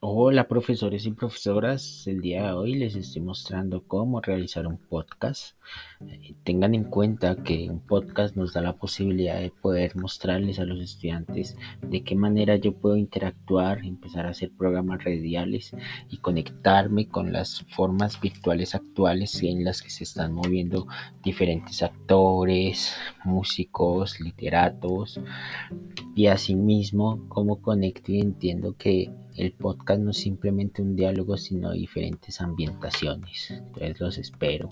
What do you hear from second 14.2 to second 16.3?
a hacer programas radiales y